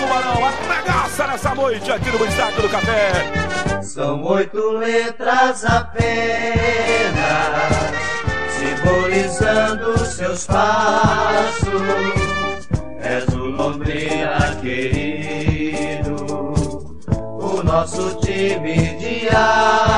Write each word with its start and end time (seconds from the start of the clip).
Tubarão 0.00 0.46
arregaça 0.46 1.26
nessa 1.26 1.54
noite 1.54 1.92
aqui 1.92 2.10
no 2.10 2.24
Estádio 2.24 2.62
do 2.62 2.68
Café. 2.70 3.12
São 3.82 4.22
oito 4.24 4.70
letras 4.78 5.62
apenas, 5.66 6.00
simbolizando 8.48 9.98
seus 10.06 10.46
passos. 10.46 11.82
És 13.02 13.26
o 13.34 13.44
Londrina 13.44 14.56
querido, 14.62 16.14
o 17.10 17.62
nosso 17.62 18.18
time 18.20 18.96
de 18.96 19.28
astros. 19.28 19.89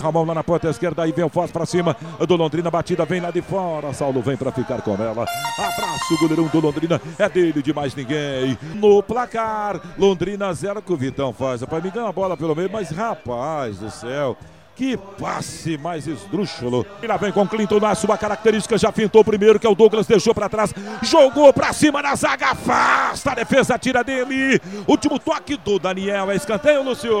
Ramon 0.00 0.24
lá 0.24 0.34
na 0.34 0.44
ponta 0.44 0.68
esquerda, 0.68 1.02
aí 1.02 1.12
vem 1.12 1.24
o 1.24 1.28
Foz 1.28 1.50
pra 1.50 1.66
cima 1.66 1.96
do 2.26 2.36
Londrina, 2.36 2.70
batida 2.70 3.04
vem 3.04 3.20
lá 3.20 3.30
de 3.30 3.42
fora. 3.42 3.92
Saulo 3.92 4.20
vem 4.20 4.36
pra 4.36 4.50
ficar 4.50 4.82
com 4.82 4.94
ela. 4.94 5.26
Abraço, 5.58 6.18
goleirão 6.20 6.46
do 6.46 6.60
Londrina, 6.60 7.00
é 7.18 7.28
dele 7.28 7.62
de 7.62 7.72
mais 7.72 7.94
ninguém. 7.94 8.58
No 8.74 9.02
placar, 9.02 9.80
Londrina 9.98 10.52
zero 10.52 10.82
que 10.82 10.92
o 10.92 10.96
Vitão 10.96 11.32
faz. 11.32 11.64
Para 11.64 11.80
mim 11.80 11.90
ganha 11.90 12.08
a 12.08 12.12
bola 12.12 12.36
pelo 12.36 12.56
meio, 12.56 12.70
mas 12.70 12.90
rapaz 12.90 13.78
do 13.78 13.90
céu. 13.90 14.36
Que 14.80 14.96
passe 14.96 15.76
mais 15.76 16.06
esdrúxulo. 16.06 16.86
E 17.02 17.06
lá 17.06 17.18
vem 17.18 17.30
com 17.30 17.46
Clinton 17.46 17.78
na 17.78 17.94
sua 17.94 18.16
característica. 18.16 18.78
Já 18.78 18.90
fintou 18.90 19.20
o 19.20 19.24
primeiro, 19.24 19.60
que 19.60 19.66
é 19.66 19.68
o 19.68 19.74
Douglas. 19.74 20.06
Deixou 20.06 20.34
para 20.34 20.48
trás. 20.48 20.72
Jogou 21.02 21.52
para 21.52 21.70
cima 21.74 22.00
na 22.00 22.14
zaga. 22.14 22.52
Afasta. 22.52 23.32
A 23.32 23.34
defesa 23.34 23.78
tira 23.78 24.02
dele. 24.02 24.58
Último 24.88 25.18
toque 25.18 25.58
do 25.58 25.78
Daniel. 25.78 26.30
É 26.30 26.34
escanteio, 26.34 26.82
Lúcio. 26.82 27.12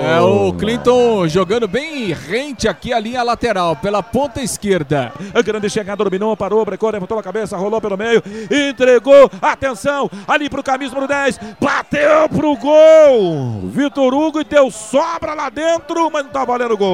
É 0.00 0.20
o 0.20 0.52
Clinton 0.52 1.26
jogando 1.26 1.66
bem 1.66 2.12
rente 2.12 2.68
aqui 2.68 2.92
a 2.92 3.00
linha 3.00 3.24
lateral, 3.24 3.74
pela 3.74 4.00
ponta 4.00 4.40
esquerda. 4.40 5.12
A 5.34 5.42
grande 5.42 5.68
chegada 5.68 6.04
dominou, 6.04 6.36
parou, 6.36 6.64
brecou, 6.64 6.88
levantou 6.88 7.18
a 7.18 7.22
cabeça, 7.24 7.56
rolou 7.56 7.80
pelo 7.80 7.96
meio, 7.96 8.22
entregou. 8.48 9.28
Atenção, 9.42 10.08
ali 10.28 10.48
pro 10.48 10.62
camisa 10.62 10.94
número 10.94 11.08
10. 11.08 11.40
Bateu 11.60 12.28
pro 12.28 12.56
gol. 12.56 13.62
Vitor 13.64 14.14
Hugo 14.14 14.40
e 14.40 14.44
deu 14.44 14.70
sobra 14.70 15.34
lá 15.34 15.50
dentro, 15.50 16.08
mas 16.08 16.22
não 16.26 16.30
tá 16.30 16.44
valendo 16.44 16.76
gol. 16.76 16.91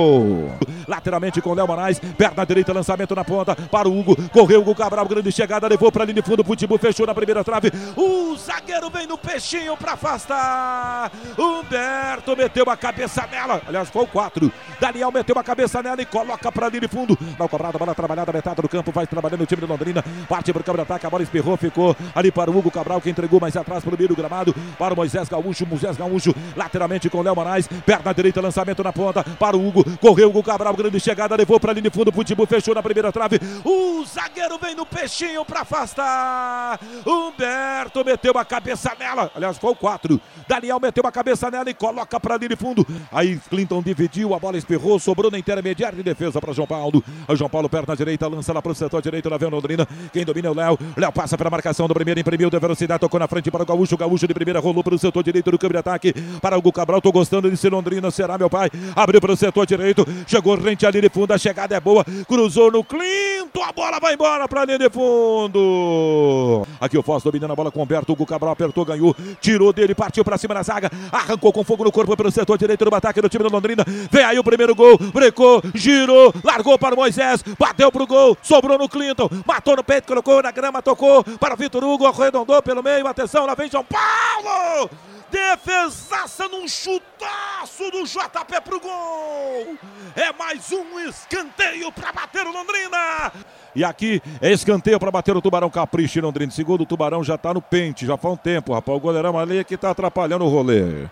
Lateralmente 0.87 1.41
com 1.41 1.53
Léo 1.53 1.67
Moraes, 1.67 2.01
perna 2.17 2.45
direita, 2.45 2.73
lançamento 2.73 3.15
na 3.15 3.25
ponta 3.25 3.55
para 3.55 3.89
o 3.89 3.99
Hugo. 3.99 4.17
Correu 4.31 4.61
Hugo 4.61 4.75
Cabral, 4.75 5.07
grande 5.07 5.31
chegada, 5.31 5.69
levou 5.69 5.93
para 5.93 6.03
a 6.03 6.07
linha 6.07 6.15
de 6.15 6.23
fundo. 6.23 6.45
Pitbull 6.45 6.79
fechou 6.79 7.07
na 7.07 7.15
primeira 7.15 7.45
trave. 7.45 7.71
O 7.97 8.37
zagueiro 8.37 8.89
vem 8.91 9.07
no 9.07 9.19
peixinho 9.19 9.77
para 9.77 9.93
afastar. 9.93 11.13
Humberto 11.39 12.37
meteu 12.37 12.69
a 12.71 12.77
cabeça 12.77 13.27
nela. 13.31 13.61
Aliás, 13.67 13.89
foi 13.91 14.05
o 14.05 14.07
4. 14.07 14.51
Daniel 14.81 15.13
meteu 15.13 15.39
a 15.39 15.45
cabeça 15.45 15.83
nela 15.83 16.01
e 16.01 16.07
coloca 16.07 16.51
para 16.51 16.67
a 16.67 16.69
linha 16.69 16.83
de 16.83 16.89
fundo. 16.89 17.19
Não 17.39 17.49
cobrada, 17.49 17.79
bola 17.79 17.95
trabalhada, 17.95 18.33
metade 18.33 18.63
do 18.63 18.69
campo, 18.69 18.91
vai 18.93 19.07
trabalhando 19.07 19.43
o 19.43 19.47
time 19.47 19.61
de 19.61 19.69
Londrina. 19.69 20.05
Parte 20.29 20.53
para 20.53 20.61
o 20.61 20.65
câmera 20.65 20.83
ataque, 20.83 21.07
a 21.07 21.11
bola 21.11 21.23
espirrou, 21.23 21.57
ficou 21.57 21.97
ali 22.15 22.31
para 22.31 22.51
o 22.51 22.57
Hugo 22.57 22.71
Cabral, 22.71 23.01
que 23.01 23.11
entregou 23.11 23.41
mais 23.41 23.57
atrás 23.57 23.85
para 23.85 23.95
o 23.95 23.97
meio 23.97 24.09
do 24.09 24.17
gramado. 24.17 24.55
Para 24.79 24.95
o 24.95 24.97
Moisés 24.97 25.29
Gaúcho, 25.29 25.67
Moisés 25.67 25.97
Gaúcho, 25.97 26.35
lateralmente 26.57 27.11
com 27.11 27.23
Léo 27.23 27.35
Moraes, 27.35 27.69
perna 27.85 28.13
direita, 28.13 28.41
lançamento 28.41 28.83
na 28.83 28.93
ponta 28.93 29.23
para 29.23 29.57
o 29.57 29.67
Hugo. 29.67 29.85
Correu 30.01 30.31
o 30.35 30.43
Cabral, 30.43 30.75
grande 30.75 31.01
chegada, 31.01 31.37
levou 31.37 31.59
para 31.59 31.73
a 31.73 31.75
linha 31.75 31.91
de 31.91 31.91
fundo, 31.91 32.13
Pitbull 32.13 32.47
fechou 32.47 32.75
na 32.75 32.83
primeira 32.83 33.13
trave. 33.13 33.41
O 33.65 34.05
zagueiro 34.05 34.59
vem 34.59 34.75
no 34.75 34.87
peixinho 34.87 35.45
para 35.45 35.61
afastar. 35.61 36.81
Humberto 37.07 38.05
meteu 38.05 38.37
a 38.37 38.45
cabeça 38.45 38.93
nela. 38.99 39.31
Aliás, 39.35 39.59
foi 39.59 39.73
o 39.73 39.77
4. 39.77 40.21
Daniel 40.47 40.81
meteu 40.81 41.05
a 41.07 41.13
cabeça 41.13 41.51
nela 41.51 41.69
e 41.71 41.75
coloca 41.75 42.19
para 42.19 42.35
a 42.35 42.39
linha 42.39 42.51
de 42.51 42.57
fundo. 42.57 42.87
Aí 43.13 43.39
Clinton 43.49 43.83
dividiu, 43.83 44.35
a 44.35 44.39
bola 44.39 44.57
espirrou, 44.57 44.99
sobrou 44.99 45.31
na 45.31 45.39
intermediária 45.39 45.97
de 45.97 46.03
defesa 46.03 46.41
para 46.41 46.53
João 46.53 46.67
Paulo. 46.67 47.03
O 47.27 47.37
João 47.37 47.51
Paulo 47.51 47.69
perna 47.69 47.97
direita, 47.97 48.27
lança 48.27 48.53
lá 48.53 48.63
para 48.63 48.73
o 48.73 48.75
setor 48.75 49.03
direito, 49.03 49.29
lá 49.29 49.37
o 49.37 49.49
Londrina. 49.49 49.87
Quem 50.13 50.25
domina 50.25 50.49
é 50.49 50.51
o 50.51 50.55
Léo. 50.55 50.79
Léo 50.97 51.13
passa 51.13 51.37
para 51.37 51.49
a 51.49 51.51
marcação 51.51 51.87
do 51.87 51.95
primeiro, 51.95 52.21
imprimiu 52.21 52.51
de 52.51 52.59
velocidade, 52.59 53.01
tocou 53.01 53.21
na 53.21 53.29
frente 53.29 53.51
para 53.51 53.63
o 53.63 53.67
Gaúcho. 53.67 53.97
Gaúcho 53.97 54.27
de 54.27 54.35
primeira 54.35 54.61
rolou 54.61 54.83
para 54.83 54.95
o 54.95 54.99
setor 54.99 55.23
direito 55.23 55.51
do 55.51 55.59
câmbio 55.59 55.75
de 55.75 55.79
ataque. 55.79 56.15
Para 56.41 56.59
o 56.59 56.73
Cabral, 56.73 57.01
tô 57.01 57.13
gostando 57.13 57.51
de 57.51 57.69
Londrina, 57.69 58.11
será 58.11 58.39
meu 58.39 58.51
pai. 58.51 58.71
Abriu 58.95 59.21
para 59.21 59.33
o 59.33 59.37
setor 59.37 59.67
direito, 59.69 60.07
chegou 60.27 60.57
rente 60.57 60.87
ali 60.87 61.01
de 61.01 61.09
fundo, 61.09 61.33
a 61.33 61.39
chegada 61.39 61.77
é 61.77 61.81
boa, 61.81 62.05
cruzou 62.27 62.73
no 62.73 62.83
Clinton, 62.83 63.63
a 63.63 63.73
bola 63.73 64.01
vai 64.01 64.15
embora 64.15 64.49
para 64.49 64.65
linha 64.65 64.79
de 64.79 64.89
fundo. 64.91 66.67
Aqui 66.81 66.97
o 66.97 67.03
Foz 67.03 67.23
dominando 67.23 67.53
a 67.53 67.57
bola 67.57 67.71
com 67.71 67.81
o 67.81 67.83
Humberto, 67.83 68.13
Hugo 68.13 68.27
Cabral 68.27 68.53
apertou, 68.53 68.85
ganhou, 68.85 69.15
tirou 69.41 69.73
dele, 69.73 69.95
partiu 69.95 70.25
para 70.25 70.39
cima 70.39 70.55
da 70.55 70.63
zaga, 70.63 70.91
arrancou 71.13 71.53
com 71.53 71.63
fogo 71.63 71.85
no 71.85 71.93
corpo 71.93 72.17
pelo 72.17 72.31
setor 72.31 72.57
direito 72.57 72.85
do 72.85 72.95
ataque 72.95 73.21
do 73.21 73.29
time 73.29 73.45
do 73.45 73.51
Londrina. 73.51 73.85
Vem 74.11 74.25
aí 74.25 74.39
o 74.39 74.45
primeiro 74.45 74.75
gol, 74.75 74.99
brecou, 75.13 75.63
girou, 75.75 76.33
largou 76.43 76.79
para 76.79 76.95
o 76.95 76.99
Moisés, 76.99 77.45
bateu 77.59 77.93
pro 77.93 78.07
gol, 78.07 78.37
sobrou 78.43 78.79
no 78.79 78.89
Clinton, 78.89 79.29
matou 79.47 79.77
no 79.77 79.85
peito, 79.85 80.07
colocou 80.07 80.43
na 80.43 80.51
grama, 80.51 80.81
tocou 80.81 81.23
para 81.39 81.55
Vitor 81.55 81.85
Hugo, 81.85 82.07
arredondou 82.07 82.63
pelo 82.63 82.83
meio, 82.83 83.07
atenção, 83.07 83.45
lá 83.45 83.55
vem 83.55 83.71
João 83.71 83.85
Paulo! 83.85 84.89
Defesaça 85.31 86.49
num 86.49 86.67
chutaço 86.67 87.91
do 87.91 88.05
JP 88.05 88.61
pro 88.65 88.81
gol. 88.81 89.77
É 90.17 90.33
mais 90.33 90.73
um 90.73 90.99
escanteio 91.01 91.93
para 91.93 92.13
bater 92.13 92.47
o 92.47 92.53
Londrina. 92.53 93.33
E 93.75 93.85
aqui 93.85 94.23
é 94.41 94.51
escanteio 94.51 94.99
para 94.99 95.11
bater 95.11 95.37
o 95.37 95.43
Tubarão 95.43 95.71
Capricho 95.71 96.21
Londrina. 96.21 96.51
Segundo 96.51 96.83
o 96.83 96.87
Tubarão 96.87 97.23
já 97.23 97.37
tá 97.37 97.53
no 97.53 97.61
pente, 97.61 98.07
já 98.07 98.17
faz 98.17 98.35
um 98.35 98.37
tempo, 98.37 98.73
rapaz. 98.73 98.97
O 98.97 99.01
goleirão 99.01 99.39
ali 99.39 99.59
é 99.59 99.65
que 99.65 99.77
tá 99.77 99.91
atrapalhando 99.91 100.45
o 100.45 100.49
rolê. 100.49 101.07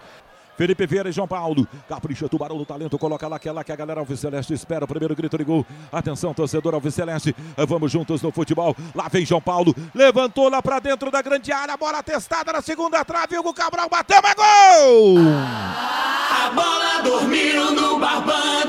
Felipe 0.57 0.87
Vieira 0.87 1.09
e 1.09 1.13
João 1.13 1.29
Paulo. 1.29 1.67
Capricha, 1.89 2.29
Tubarão 2.29 2.57
do 2.57 2.65
Talento. 2.65 2.99
Coloca 2.99 3.29
lá 3.29 3.39
que 3.39 3.49
é 3.49 3.53
lá 3.53 3.63
que 3.63 3.73
a 3.73 3.77
galera 3.77 4.01
Alves 4.01 4.21
Celeste 4.21 4.55
espera. 4.55 4.85
O 4.85 4.89
primeiro 4.89 5.15
grito 5.15 5.37
de 5.37 5.45
gol. 5.45 5.67
Atenção, 5.93 6.33
torcedor 6.33 6.75
Alves 6.75 6.95
Celeste. 6.95 7.35
Vamos 7.69 7.93
juntos 7.93 8.23
no 8.23 8.31
futebol. 8.31 8.75
Lá 8.95 9.09
vem 9.09 9.25
João 9.27 9.41
Paulo. 9.41 9.75
Levantou 9.95 10.49
lá 10.49 10.63
pra 10.63 10.79
dentro 10.79 11.11
da 11.11 11.21
grande 11.23 11.53
área. 11.53 11.77
Bola 11.77 12.03
testada 12.03 12.53
na 12.53 12.63
segunda 12.63 13.05
trave. 13.05 13.39
Hugo 13.39 13.53
Cabral 13.53 13.89
bateu, 13.89 14.21
mas 14.23 14.35
gol! 14.35 15.19
A 15.29 16.51
bola 16.51 17.03
dormiu 17.03 17.73
no 17.73 17.99
barbante. 17.99 18.66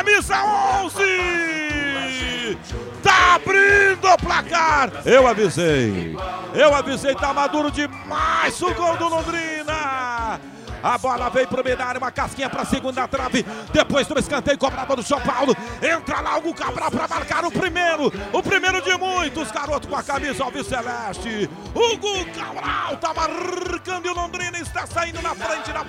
Camisa 0.00 0.42
11! 0.82 2.58
Tá 3.02 3.34
abrindo 3.34 4.08
o 4.08 4.16
placar! 4.18 4.90
Eu 5.04 5.26
avisei! 5.26 6.16
Eu 6.54 6.74
avisei, 6.74 7.14
tá 7.14 7.34
maduro 7.34 7.70
demais 7.70 8.60
o 8.62 8.74
gol 8.74 8.96
do 8.96 9.08
Londrina! 9.08 10.40
A 10.82 10.96
bola 10.96 11.28
veio 11.28 11.46
pro 11.46 11.62
Menário, 11.62 12.00
uma 12.00 12.10
casquinha 12.10 12.48
pra 12.48 12.64
segunda 12.64 13.06
trave. 13.06 13.44
Depois 13.70 14.06
do 14.06 14.18
escanteio 14.18 14.56
cobrado 14.56 14.96
do 14.96 15.02
São 15.02 15.20
Paulo. 15.20 15.54
Entra 15.82 16.20
lá 16.20 16.38
o 16.38 16.54
Cabral 16.54 16.90
pra 16.90 17.06
marcar 17.06 17.44
o 17.44 17.50
primeiro. 17.50 18.10
O 18.32 18.42
primeiro 18.42 18.80
de 18.80 18.96
muitos. 19.20 19.50
Garoto 19.50 19.86
com 19.86 19.96
a 19.96 20.02
camisa 20.02 20.42
Alves 20.44 20.66
Celeste. 20.66 21.48
Hugo 21.74 22.24
Cabral 22.34 22.96
tá 22.96 23.12
marcando 23.12 24.06
e 24.06 24.08
o 24.08 24.14
Londrina 24.14 24.58
está 24.58 24.86
saindo 24.86 25.20
na 25.20 25.34
frente 25.34 25.70
da 25.72 25.84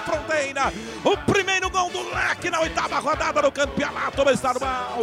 fronteira. 0.00 0.72
O 1.02 1.16
primeiro 1.30 1.70
gol 1.70 1.90
do 1.90 2.02
Leque 2.14 2.50
na 2.50 2.60
oitava 2.60 2.98
rodada 2.98 3.40
do 3.40 3.50
campeonato 3.50 4.28
estadual. 4.30 4.98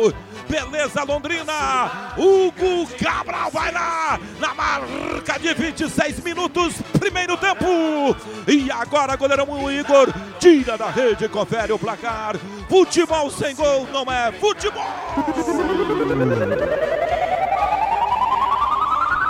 Beleza, 0.48 1.04
Londrina. 1.04 2.14
Hugo 2.18 2.88
Cabral 3.04 3.50
vai 3.50 3.72
lá 3.72 4.20
na 4.40 4.54
marca 4.54 5.40
de 5.40 5.54
26 5.54 6.20
minutos. 6.20 6.76
Primeiro 7.00 7.36
tempo. 7.38 7.66
E 8.48 8.70
agora 8.70 9.16
goleirão 9.16 9.72
Igor 9.72 10.14
tira 10.40 10.78
da 10.78 10.92
rede, 10.92 11.28
confere 11.28 11.74
o 11.74 11.80
placar. 11.80 12.36
Futebol 12.70 13.32
sem 13.32 13.56
gol 13.56 13.88
não 13.92 14.04
é 14.12 14.32
futebol. 14.34 14.84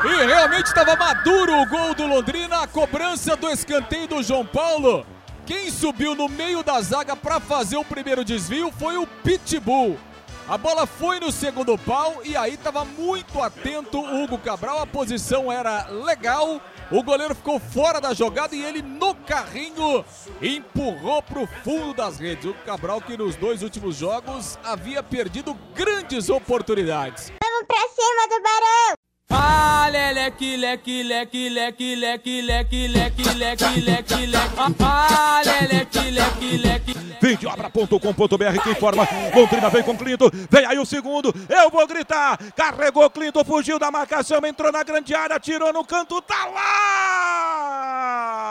E 0.08 0.26
realmente 0.28 0.68
estava 0.68 0.96
maduro 0.96 1.62
o 1.62 1.66
gol 1.66 1.96
do 1.96 2.06
Londrina, 2.06 2.62
a 2.62 2.68
cobrança 2.68 3.36
do 3.36 3.50
escanteio 3.50 4.08
do 4.08 4.22
João 4.22 4.46
Paulo. 4.46 5.04
Quem 5.48 5.72
subiu 5.72 6.14
no 6.14 6.30
meio 6.30 6.64
da 6.64 6.80
zaga 6.80 7.16
para 7.16 7.40
fazer 7.40 7.78
o 7.78 7.84
primeiro 7.84 8.24
desvio 8.24 8.72
foi 8.72 8.98
o 8.98 9.08
Pitbull. 9.08 9.98
A 10.48 10.60
bola 10.60 10.86
foi 10.86 11.20
no 11.20 11.32
segundo 11.32 11.76
pau 11.76 12.22
e 12.24 12.38
aí 12.38 12.54
estava 12.54 12.86
muito 12.86 13.42
atento 13.42 14.00
o 14.00 14.24
Hugo 14.24 14.38
Cabral. 14.38 14.80
A 14.80 14.86
posição 14.86 15.52
era 15.52 15.88
legal. 15.88 16.62
O 16.92 17.02
goleiro 17.02 17.34
ficou 17.34 17.60
fora 17.60 18.00
da 18.00 18.14
jogada 18.14 18.56
e 18.56 18.64
ele 18.64 18.84
no 18.84 19.16
carrinho 19.16 20.06
empurrou 20.40 21.24
para 21.24 21.40
o 21.40 21.48
fundo 21.64 21.96
das 21.96 22.20
redes. 22.20 22.46
O 22.46 22.54
Cabral 22.64 23.02
que 23.02 23.18
nos 23.18 23.36
dois 23.36 23.64
últimos 23.64 23.96
jogos 23.96 24.60
havia 24.64 25.02
perdido 25.02 25.58
grandes 25.74 26.30
oportunidades. 26.30 27.32
Vamos 27.44 27.66
pra 27.66 27.80
cima 27.80 28.28
do 28.30 28.44
Barão! 28.44 28.95
Ah, 30.06 30.12
leque, 30.12 30.56
leque, 30.56 31.02
leque, 31.02 31.50
leque, 31.50 31.96
leque, 31.96 32.42
leque, 32.42 32.88
leque, 32.88 33.24
leque, 33.34 33.80
leque, 33.82 34.26
leque. 34.28 34.56
Ah, 34.80 35.42
leque, 35.44 36.12
leque, 36.12 36.58
leque. 36.58 36.94
Vendeobra.com.br 37.20 38.62
que 38.62 38.70
informa. 38.70 39.08
Londrina 39.36 39.68
vem 39.72 39.82
com 39.82 39.98
Clinton. 39.98 40.30
Vem 40.52 40.64
aí 40.68 40.78
o 40.78 40.86
segundo. 40.86 41.34
Eu 41.50 41.72
vou 41.72 41.88
gritar. 41.88 42.38
Carregou 42.56 43.10
Clinton, 43.10 43.44
fugiu 43.44 43.80
da 43.80 43.90
marcação, 43.90 44.46
entrou 44.46 44.72
na 44.72 44.84
grande 44.84 45.16
área, 45.16 45.40
tirou 45.40 45.74
no 45.74 45.84
canto, 45.84 46.22
tá 46.22 46.46
lá! 46.54 48.45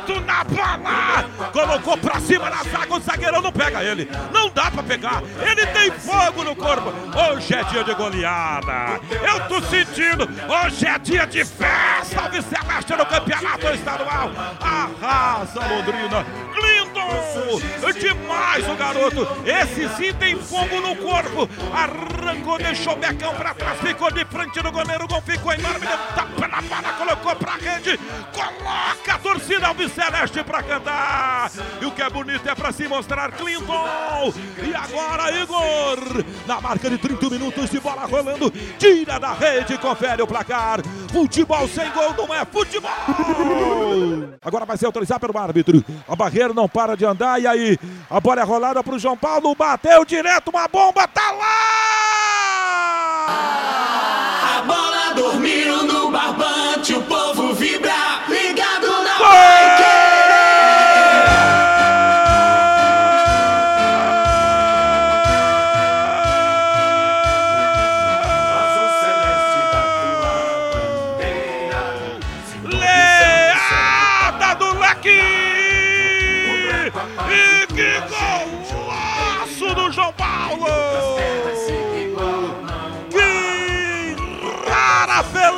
Bonito 0.00 0.20
na 0.20 0.44
bola! 0.44 1.50
Colocou 1.52 1.96
pra 1.98 2.20
cima 2.20 2.50
na 2.50 2.62
zaga, 2.62 2.94
o 2.94 3.00
zagueirão 3.00 3.42
não 3.42 3.52
pega 3.52 3.82
ele. 3.82 4.08
Não 4.32 4.48
dá 4.50 4.70
pra 4.70 4.82
pegar. 4.82 5.22
Ele 5.40 5.66
tem 5.66 5.90
fogo 5.92 6.44
no 6.44 6.54
corpo. 6.54 6.92
Hoje 7.16 7.54
é 7.54 7.64
dia 7.64 7.84
de 7.84 7.94
goleada. 7.94 9.00
Eu 9.10 9.48
tô 9.48 9.60
sentindo. 9.62 10.28
Hoje 10.48 10.86
é 10.86 10.98
dia 10.98 11.26
de 11.26 11.44
festa. 11.44 12.22
Alves 12.22 12.44
Celeste 12.44 12.92
no 12.96 13.06
campeonato 13.06 13.66
estadual. 13.68 14.30
Arrasa 14.60 15.60
Londrina. 15.60 16.24
Clinton! 16.54 16.80
Demais 18.00 18.68
o 18.68 18.74
garoto. 18.76 19.28
Esse 19.44 19.88
sim 19.96 20.12
tem 20.14 20.36
fogo 20.36 20.80
no 20.80 20.96
corpo. 20.96 21.48
Arrancou, 21.72 22.58
deixou 22.58 22.94
o 22.94 22.96
becão 22.96 23.34
pra 23.34 23.54
trás. 23.54 23.78
Ficou 23.80 24.10
de 24.10 24.24
frente 24.24 24.62
no 24.62 24.72
goleiro. 24.72 25.04
O 25.04 25.08
gol 25.08 25.22
ficou 25.22 25.52
enorme. 25.52 25.86
Deu 25.86 26.39
colocou 27.20 27.36
pra 27.36 27.52
rede. 27.52 27.98
Coloca 28.32 29.14
a 29.14 29.18
torcida 29.18 29.68
Alves 29.68 29.92
Celeste 29.92 30.42
pra 30.42 30.62
cantar. 30.62 31.50
E 31.80 31.84
o 31.84 31.90
que 31.90 32.02
é 32.02 32.10
bonito 32.10 32.48
é 32.48 32.54
pra 32.54 32.72
se 32.72 32.88
mostrar 32.88 33.30
Clinton. 33.32 34.32
E 34.62 34.74
agora, 34.74 35.30
Igor. 35.32 36.24
Na 36.46 36.60
marca 36.60 36.88
de 36.90 36.98
30 36.98 37.30
minutos 37.30 37.70
de 37.70 37.78
bola 37.80 38.06
rolando. 38.06 38.50
Tira 38.78 39.18
da 39.18 39.32
rede, 39.32 39.78
confere 39.78 40.22
o 40.22 40.26
placar. 40.26 40.80
Futebol 41.12 41.68
sem 41.68 41.90
gol 41.90 42.14
não 42.16 42.34
é 42.34 42.44
futebol. 42.44 42.90
Agora 44.42 44.64
vai 44.64 44.76
ser 44.76 44.86
autorizado 44.86 45.20
pelo 45.20 45.38
árbitro. 45.38 45.84
A 46.08 46.16
barreira 46.16 46.54
não 46.54 46.68
para 46.68 46.96
de 46.96 47.04
andar. 47.04 47.40
E 47.40 47.46
aí, 47.46 47.78
a 48.08 48.20
bola 48.20 48.40
é 48.40 48.44
rolada 48.44 48.82
pro 48.82 48.98
João 48.98 49.16
Paulo. 49.16 49.54
Bateu 49.54 50.04
direto, 50.04 50.48
uma 50.48 50.66
bomba. 50.68 51.06
Tá 51.06 51.30
lá! 51.32 51.60
Dormindo 55.14 55.82
no 55.84 56.10
barbante, 56.10 56.94
o 56.94 57.02
povo 57.02 57.52
vibra, 57.54 58.22
ligado 58.28 58.86
na 59.02 59.18
Gol! 59.18 59.79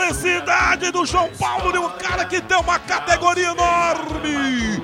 Felicidade 0.02 0.90
do 0.90 1.06
João 1.06 1.30
Paulo 1.38 1.70
de 1.72 1.78
um 1.78 1.88
cara 1.90 2.24
que 2.24 2.40
tem 2.40 2.58
uma 2.58 2.78
categoria 2.78 3.50
enorme! 3.50 4.82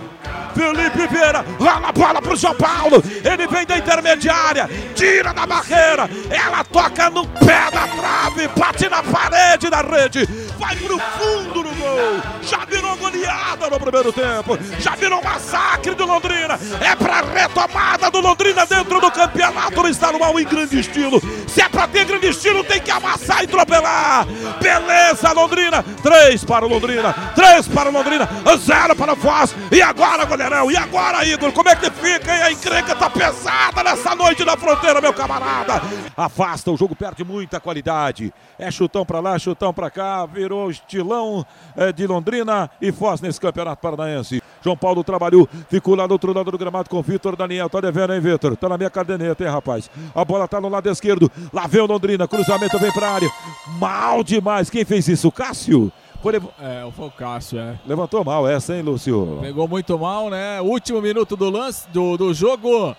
Felipe 0.54 1.06
Vieira, 1.06 1.44
rola 1.58 1.88
a 1.88 1.92
bola 1.92 2.22
pro 2.22 2.36
João 2.36 2.54
Paulo. 2.54 3.02
Ele 3.24 3.46
vem 3.46 3.64
da 3.64 3.78
intermediária, 3.78 4.68
tira 4.94 5.32
da 5.32 5.46
barreira. 5.46 6.08
Ela 6.30 6.64
toca 6.64 7.08
no 7.10 7.26
pé 7.26 7.70
da 7.70 7.86
trave, 7.86 8.48
bate 8.56 8.88
na 8.88 9.02
parede 9.02 9.70
da 9.70 9.80
rede, 9.80 10.26
vai 10.58 10.74
pro 10.76 10.98
fundo 10.98 11.62
do 11.62 11.74
gol. 11.74 12.22
Já 12.42 12.64
virou 12.64 12.96
goleada 12.96 13.70
no 13.70 13.78
primeiro 13.78 14.12
tempo, 14.12 14.58
já 14.80 14.96
virou 14.96 15.22
massacre 15.22 15.94
do 15.94 16.06
Londrina. 16.06 16.58
É 16.80 16.96
pra 16.96 17.20
retomada 17.20 18.10
do 18.10 18.20
Londrina 18.20 18.66
dentro 18.66 19.00
do 19.00 19.10
campeonato 19.10 19.86
estadual 19.86 20.40
em 20.40 20.44
grande 20.44 20.80
estilo. 20.80 21.22
Se 21.48 21.62
é 21.62 21.68
pra 21.68 21.88
ter 21.88 22.04
grande 22.04 22.28
estilo, 22.28 22.62
tem 22.62 22.80
que 22.80 22.90
amassar 22.90 23.42
e 23.42 23.44
atropelar. 23.44 24.26
Beleza, 24.60 25.32
Londrina. 25.32 25.82
Três 26.02 26.44
para 26.44 26.66
o 26.66 26.68
Londrina, 26.68 27.12
três 27.34 27.66
para 27.66 27.88
o 27.88 27.92
Londrina, 27.92 28.28
zero 28.58 28.94
para 28.94 29.12
o 29.12 29.16
Foz. 29.16 29.54
E 29.72 29.80
agora, 29.82 30.24
goleirão? 30.24 30.70
E 30.70 30.76
agora, 30.76 31.24
Igor? 31.24 31.52
Como 31.52 31.68
é 31.68 31.76
que 31.76 31.90
fica? 31.90 32.34
hein? 32.34 32.42
A 32.42 32.52
encrenca 32.52 32.94
tá 32.94 33.08
pesada 33.10 33.82
nessa 33.82 34.14
noite 34.14 34.44
na 34.44 34.56
fronteira, 34.56 35.00
meu 35.00 35.12
camarada. 35.12 35.80
Afasta, 36.16 36.70
o 36.70 36.76
jogo 36.76 36.94
perde 36.94 37.24
muita 37.24 37.60
qualidade. 37.60 38.32
É 38.58 38.70
chutão 38.70 39.04
pra 39.04 39.20
lá, 39.20 39.38
chutão 39.38 39.72
pra 39.72 39.90
cá. 39.90 40.26
Virou 40.26 40.70
estilão 40.70 41.44
é, 41.76 41.92
de 41.92 42.06
Londrina 42.06 42.70
e 42.80 42.92
Foz 42.92 43.20
nesse 43.20 43.40
campeonato 43.40 43.80
paranaense. 43.80 44.42
João 44.62 44.76
Paulo 44.76 45.02
trabalhou, 45.04 45.48
ficou 45.68 45.94
lá 45.94 46.06
do 46.06 46.12
outro 46.12 46.32
lado 46.32 46.50
do 46.50 46.58
gramado 46.58 46.88
com 46.90 46.98
o 46.98 47.02
Vitor 47.02 47.36
Daniel. 47.36 47.68
Tá 47.68 47.80
devendo, 47.80 48.14
hein, 48.14 48.20
Vitor? 48.20 48.56
Tá 48.56 48.68
na 48.68 48.76
minha 48.76 48.90
caderneta, 48.90 49.44
hein, 49.44 49.50
rapaz? 49.50 49.90
A 50.14 50.24
bola 50.24 50.46
tá 50.48 50.60
no 50.60 50.68
lado 50.68 50.88
esquerdo. 50.90 51.30
Lá 51.52 51.66
vem 51.66 51.80
o 51.80 51.86
Londrina, 51.86 52.26
cruzamento 52.28 52.78
vem 52.78 52.92
pra 52.92 53.10
área. 53.10 53.30
Mal 53.78 54.22
demais. 54.24 54.68
Quem 54.70 54.84
fez 54.84 55.06
isso? 55.08 55.28
O 55.28 55.32
Cássio? 55.32 55.92
Foi 56.22 56.32
lev- 56.32 56.46
É, 56.60 56.88
foi 56.96 57.06
o 57.06 57.10
Cássio, 57.10 57.58
é. 57.60 57.78
Levantou 57.86 58.24
mal 58.24 58.48
essa, 58.48 58.74
hein, 58.74 58.82
Lúcio? 58.82 59.38
Pegou 59.40 59.68
muito 59.68 59.96
mal, 59.98 60.28
né? 60.30 60.60
Último 60.60 61.00
minuto 61.00 61.36
do 61.36 61.48
lance 61.48 61.88
do, 61.90 62.16
do 62.16 62.34
jogo. 62.34 62.96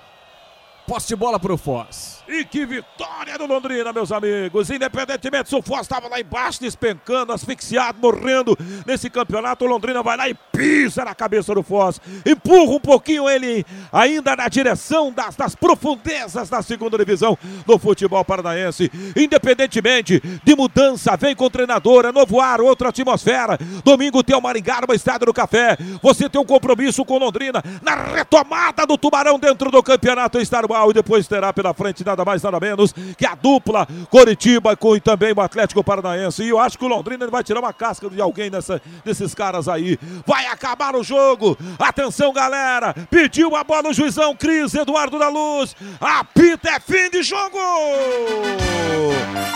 Posse 0.87 1.09
de 1.09 1.15
bola 1.15 1.37
pro 1.39 1.57
Foz. 1.57 2.18
E 2.31 2.45
que 2.45 2.63
vitória 2.63 3.39
do 3.39 3.47
Londrina, 3.47 3.91
meus 3.91 4.11
amigos. 4.11 4.69
Independentemente 4.69 5.49
se 5.49 5.55
o 5.55 5.63
Foz 5.63 5.81
estava 5.81 6.07
lá 6.07 6.19
embaixo, 6.19 6.61
despencando, 6.61 7.33
asfixiado, 7.33 7.97
morrendo 7.99 8.55
nesse 8.85 9.09
campeonato, 9.09 9.65
o 9.65 9.67
Londrina 9.67 10.03
vai 10.03 10.15
lá 10.15 10.29
e 10.29 10.35
pisa 10.35 11.03
na 11.03 11.15
cabeça 11.15 11.55
do 11.55 11.63
Foz. 11.63 11.99
Empurra 12.23 12.73
um 12.73 12.79
pouquinho 12.79 13.27
ele 13.27 13.65
ainda 13.91 14.35
na 14.35 14.47
direção 14.47 15.11
das, 15.11 15.35
das 15.35 15.55
profundezas 15.55 16.49
da 16.49 16.61
segunda 16.61 16.99
divisão 16.99 17.35
do 17.65 17.79
futebol 17.79 18.23
paranaense. 18.23 18.91
Independentemente 19.15 20.21
de 20.43 20.55
mudança, 20.55 21.17
vem 21.17 21.35
com 21.35 21.45
o 21.45 21.49
treinador, 21.49 22.05
é 22.05 22.11
novo 22.11 22.39
ar, 22.39 22.61
outra 22.61 22.89
atmosfera. 22.89 23.57
Domingo 23.83 24.23
tem 24.23 24.35
o 24.35 24.41
Maringá 24.41 24.81
no 24.87 24.93
Estádio 24.93 25.25
do 25.25 25.33
Café. 25.33 25.75
Você 26.03 26.29
tem 26.29 26.39
um 26.39 26.45
compromisso 26.45 27.03
com 27.03 27.17
Londrina 27.17 27.63
na 27.81 27.95
retomada 27.95 28.85
do 28.85 28.99
Tubarão 28.99 29.39
dentro 29.39 29.71
do 29.71 29.81
campeonato 29.81 30.39
estadual 30.39 30.91
e 30.91 30.93
depois 30.93 31.27
terá 31.27 31.51
pela 31.51 31.73
frente 31.73 32.03
nada 32.19 32.25
mais, 32.25 32.43
nada 32.43 32.59
menos 32.59 32.93
que 33.17 33.25
a 33.25 33.35
dupla 33.35 33.87
Coritiba 34.09 34.75
com 34.75 34.95
e 34.95 34.99
também 34.99 35.33
o 35.33 35.41
Atlético 35.41 35.83
Paranaense. 35.83 36.43
E 36.43 36.49
eu 36.49 36.59
acho 36.59 36.77
que 36.77 36.85
o 36.85 36.87
Londrina 36.87 37.27
vai 37.27 37.43
tirar 37.43 37.59
uma 37.59 37.73
casca 37.73 38.09
de 38.09 38.21
alguém 38.21 38.49
nessa, 38.49 38.81
desses 39.05 39.33
caras 39.33 39.67
aí. 39.67 39.97
Vai 40.25 40.45
acabar 40.47 40.95
o 40.95 41.03
jogo. 41.03 41.57
Atenção, 41.77 42.33
galera. 42.33 42.93
Pediu 43.09 43.55
a 43.55 43.63
bola 43.63 43.89
o 43.89 43.93
juizão 43.93 44.35
Cris 44.35 44.73
Eduardo 44.73 45.17
da 45.17 45.29
Luz. 45.29 45.75
Apita 45.99 46.69
é 46.69 46.79
fim 46.79 47.09
de 47.09 47.23
jogo. 47.23 47.57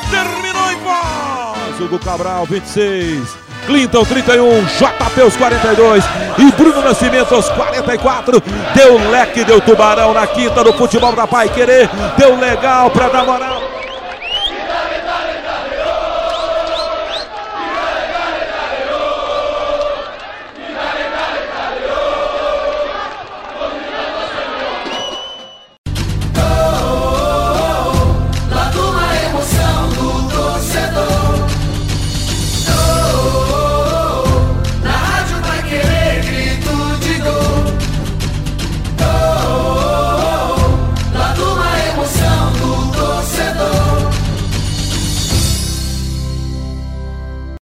Terminou 0.09 0.71
em 0.71 0.75
voz. 0.77 1.79
Hugo 1.79 1.99
Cabral, 1.99 2.45
26. 2.45 3.42
Clinton 3.65 4.03
31, 4.03 4.65
JP 4.65 5.21
os 5.23 5.35
42 5.37 6.03
e 6.37 6.51
Bruno 6.51 6.81
Nascimento 6.81 7.33
aos 7.33 7.49
44. 7.49 8.41
Deu 8.75 9.09
leque, 9.09 9.43
deu 9.43 9.61
tubarão 9.61 10.13
na 10.13 10.27
quinta 10.27 10.63
do 10.63 10.73
futebol 10.73 11.13
da 11.13 11.25
Pai 11.25 11.49
Querer. 11.49 11.89
Deu 12.17 12.37
legal 12.37 12.89
pra 12.91 13.09
dar 13.09 13.25
moral. 13.25 13.62